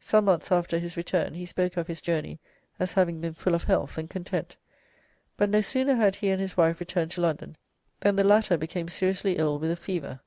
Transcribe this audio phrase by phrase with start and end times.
[0.00, 2.38] Some months after his return he spoke of his journey
[2.78, 4.54] as having been "full of health and content,"
[5.38, 7.56] but no sooner had he and his wife returned to London
[8.00, 10.20] than the latter became seriously ill with a fever.